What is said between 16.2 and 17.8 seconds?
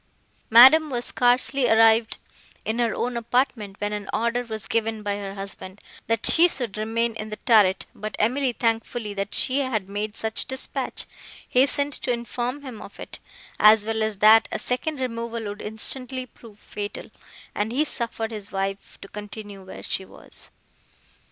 prove fatal, and